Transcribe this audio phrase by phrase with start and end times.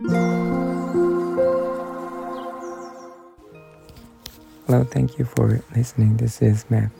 [0.00, 0.14] Hello,
[4.84, 6.16] thank you for listening.
[6.16, 6.92] This is Mac.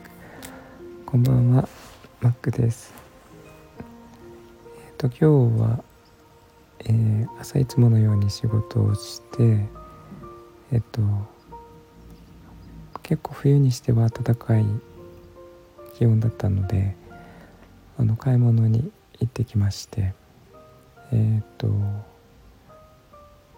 [1.05, 1.69] こんばんは、
[2.19, 2.93] Mac です。
[4.85, 5.25] えっ、と、今日
[5.61, 5.81] は、
[6.79, 9.65] えー、朝いつものように仕事をして、
[10.73, 11.01] えっ、と、
[13.01, 14.65] 結構冬にしては暖かい
[15.97, 16.97] 気温だったので、
[17.97, 20.13] あの買い物に行ってきまして、
[21.13, 21.69] えっ、と、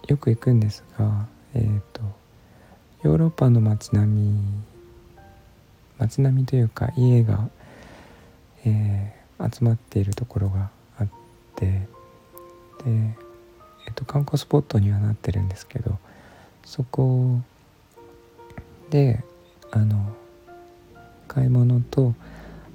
[0.07, 2.01] よく行くんですが、えっ、と、
[3.03, 4.61] ヨーロッパの街並み
[6.01, 7.47] 街並みというか家が、
[8.65, 11.07] えー、集まっているところがあっ
[11.55, 11.87] てで、
[12.85, 15.99] えーと、観光スポットにはなってるんですけど
[16.65, 17.39] そこ
[18.89, 19.23] で
[19.69, 20.15] あの
[21.27, 22.15] 買い物と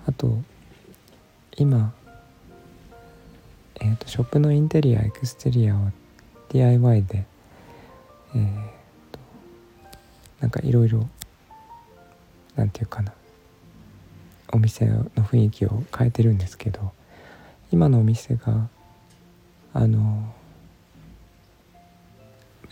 [0.07, 0.39] あと
[1.57, 1.93] 今、
[3.81, 5.91] えーと、ショップのインテリアエクステリアを
[6.49, 7.27] DIY で、
[8.35, 8.77] えー
[10.41, 11.09] なんかいろいろ
[12.55, 13.13] なんていうかな
[14.53, 16.93] お店の雰囲気を変えてるんですけど
[17.73, 18.69] 今のお店が
[19.75, 20.33] あの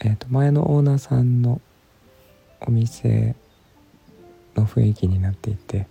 [0.00, 1.60] えー、と前のオーナーさんの
[2.60, 3.34] お店
[4.56, 5.86] の雰囲気になっていて、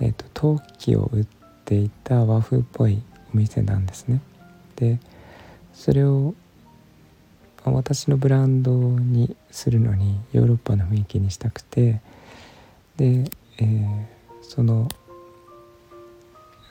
[0.00, 1.26] えーと、陶器を売っ
[1.64, 3.00] ていた和風っぽい
[3.32, 4.20] お店なんですね。
[4.76, 4.98] で
[5.72, 6.34] それを
[7.64, 12.00] 私のブランドにするのにヨーロッパの雰囲気にしたくて
[12.96, 13.24] で、
[13.58, 14.06] えー、
[14.42, 14.88] その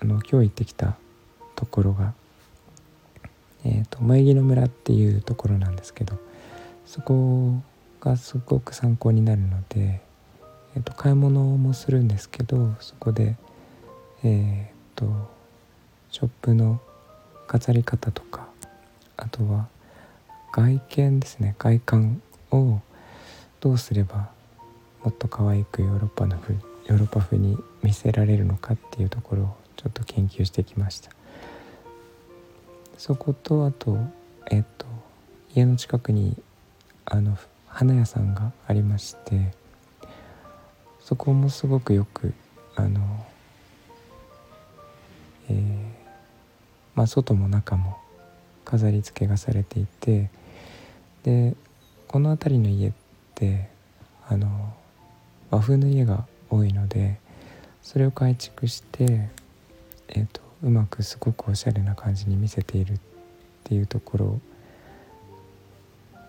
[0.01, 0.95] あの今日行ってきた
[1.55, 2.13] ところが、
[3.65, 6.17] えーと、萌木の村っていうところなんですけど
[6.85, 7.61] そこ
[7.99, 10.01] がすごく参考になるので、
[10.75, 13.35] えーと、買い物もするんですけどそこで
[14.23, 15.29] えっ、ー、と
[16.11, 16.81] ショップの
[17.47, 18.47] 飾り方とか
[19.17, 19.67] あとは
[20.51, 21.55] 外見ですね。
[21.57, 22.79] 外観を
[23.59, 24.29] どうすれば
[25.03, 31.11] もっと可愛くヨーロッパの風ヨーロッパ風に見せられるのかっていうところをちょっと研究してきました。
[32.97, 33.97] そことあと
[34.51, 34.85] えっ、と
[35.55, 36.35] 家の近くに
[37.05, 37.37] あの
[37.67, 39.53] 花屋さんがありまして
[40.99, 42.33] そこもすごくよく
[42.75, 43.25] あの
[45.49, 45.83] えー、
[46.93, 47.97] まあ外も中も
[48.69, 50.29] 飾り付けがされていて
[51.23, 51.55] で
[52.07, 52.91] この辺りの家っ
[53.33, 53.67] て
[54.27, 54.75] あの
[55.49, 57.17] 和風の家が多いので
[57.81, 59.29] それを改築して、
[60.09, 62.99] えーと、うまくすごくおしゃれな感じに見せているっ
[63.63, 64.39] ていうところ、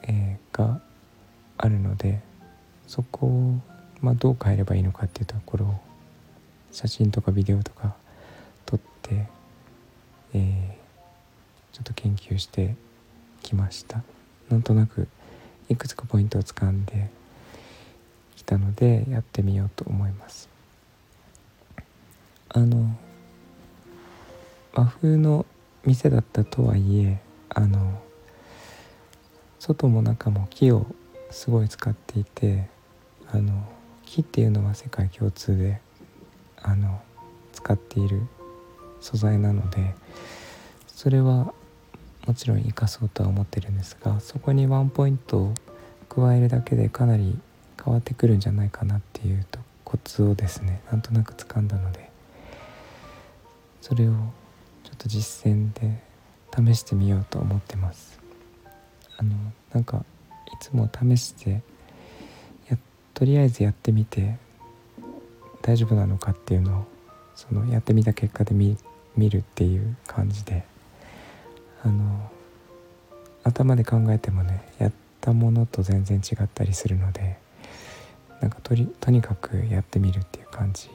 [0.05, 0.81] えー、が
[1.59, 2.21] あるので
[2.87, 3.61] そこを、
[4.01, 5.75] まあ、どう変えればいいのかっていうところを
[6.73, 7.95] 写真とかビデオとか
[8.65, 9.27] 撮って、
[11.73, 12.75] ちょっと研究して
[13.43, 14.03] きました。
[14.49, 15.09] なんとなく
[15.69, 17.09] いくつかポイントをつかんで
[18.37, 20.49] きたのでやってみようと思います。
[22.49, 22.97] あの
[24.75, 25.47] 和風の
[25.85, 28.01] 店だったとはいえあの
[29.59, 30.87] 外も中も木を
[31.31, 32.69] すごい使っていて
[33.33, 33.69] あの
[34.05, 35.81] 木っていうのは世界共通で
[36.61, 37.01] あの
[37.53, 38.23] 使っている
[39.01, 39.95] 素材なので
[40.89, 41.55] それは
[42.27, 45.55] もちろん生かそうとは思ってるんですがそこにワンポイントを
[46.09, 47.39] 加えるだけでかなり
[47.83, 52.11] 変わってくるんじゃないかなっていうとコツをですねなんとなく掴んだので
[53.81, 54.13] それを
[54.85, 56.03] ちょっと実践で
[56.55, 58.21] 試してみようと思ってます。
[59.17, 59.31] あの
[59.73, 60.05] なんか
[60.47, 61.63] いつも試して
[62.69, 62.79] や
[63.15, 64.37] とりあえずやってみて
[65.63, 66.85] 大丈夫なのかっていうのを
[67.35, 68.77] そのやってみた結果で見
[69.31, 70.65] るっていう感じで
[71.83, 72.31] あの
[73.43, 77.39] 頭で考えてもねやったものと全然違ったりするので
[78.41, 80.91] なんかとりとにかくやってみるっていう感じ。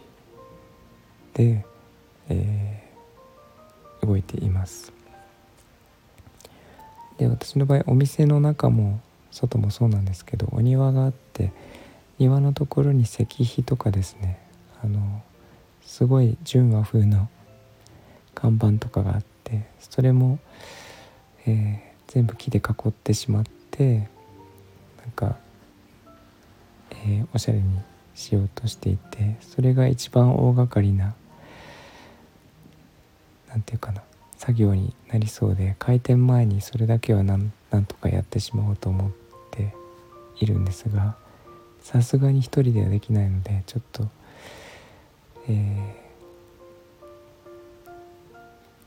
[1.34, 1.66] で、
[2.30, 4.92] えー、動いています。
[7.18, 9.00] で私の場合お店の中も
[9.32, 11.52] 外もそうなんですけどお庭があって
[12.18, 14.40] 庭のところに石碑とかですね
[14.84, 15.22] あの
[15.82, 17.30] すごい純和風の
[18.34, 19.35] 看板とかがあって
[19.80, 20.40] それも
[21.48, 24.10] えー、全部木で囲ってしまって
[25.02, 25.38] なんか、
[26.92, 27.80] えー、おしゃれに
[28.16, 31.14] しようとしていてそれが一番大掛かりな
[33.50, 34.02] 何て言うかな
[34.38, 39.12] 作業になりそうで開店前にそれだけはなんなんとかやってしまおうと思っ
[39.52, 39.74] て
[40.40, 41.16] いるんですが
[41.82, 44.08] さすがに一人ではできないのでちょっと、
[45.48, 46.05] えー、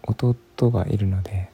[0.08, 1.50] 弟がいるので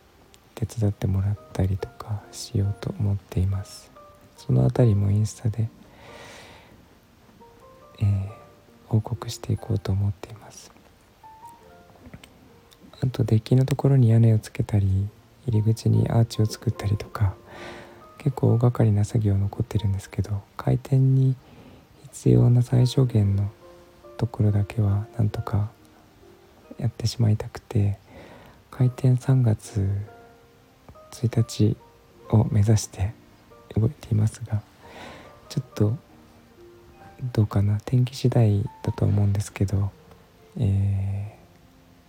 [0.55, 3.91] 手伝ってもらったりとかしようと思っています。
[4.37, 5.69] その辺りもインスタで、
[8.01, 8.29] えー、
[8.89, 10.71] 報告していこうと思っています。
[13.01, 15.09] あとデッキのところに屋根をつけたり
[15.47, 17.35] 入り口にアーチを作ったりとか
[18.19, 21.35] 結構大掛かりな作業残ってるんですけど開店に
[22.05, 23.51] 必要な最小限の
[24.17, 25.71] ところだけはなんとか
[26.79, 27.99] やってしまいたくて
[28.77, 29.87] 開店3月
[31.13, 31.77] 1日
[32.31, 33.13] を目指して
[33.77, 34.63] 動いていますが
[35.49, 35.97] ちょっと
[37.33, 39.93] どうかな天気次第だと思うんですけど、
[40.59, 41.37] え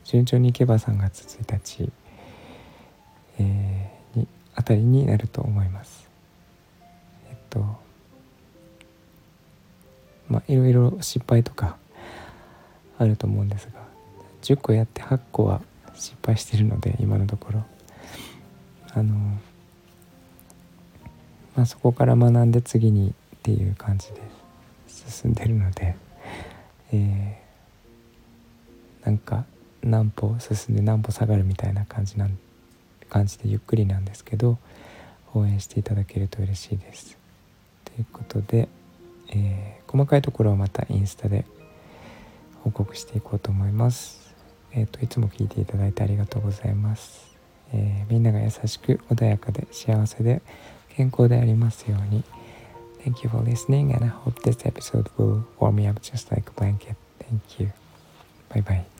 [0.03, 1.91] ー、順調にいけば3月1日、
[3.38, 6.09] えー、にあたりになると思います。
[7.29, 7.59] えっと
[10.29, 11.77] まあいろいろ失敗とか
[12.97, 13.81] あると思うんですが
[14.41, 15.62] 10個やって8個は
[15.95, 17.63] 失敗してるので今のところ
[18.94, 19.13] あの
[21.56, 24.21] まあそこから学んで次にっていう感じで
[24.88, 25.95] 進んでるので、
[26.92, 29.45] えー、なんか
[29.83, 32.38] 何歩進んで何歩下がるみたいな感じなん
[33.09, 34.57] 感じでゆっくりなんですけど
[35.33, 37.18] 応援していただけると嬉しいです。
[37.83, 38.68] ということで、
[39.30, 41.45] えー、細かいところはまたインスタで
[42.63, 44.25] 報告していこうと思います。
[44.75, 47.36] えっ、ー、といつも聞いていただいてありがとうございます。
[47.74, 50.42] えー、みんなが優しく穏やかで幸せで
[50.89, 52.24] 健康でありますように。
[53.04, 56.60] Thank you for listening and I hope this episode will warm me up just like a
[56.60, 56.95] blanket.
[57.19, 57.72] Thank you.
[58.50, 58.94] Bye bye.